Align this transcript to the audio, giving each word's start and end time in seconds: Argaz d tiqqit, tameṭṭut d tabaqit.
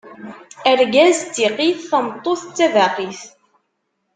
Argaz 0.71 1.17
d 1.23 1.27
tiqqit, 1.33 1.79
tameṭṭut 1.91 2.41
d 2.47 2.51
tabaqit. 2.57 3.21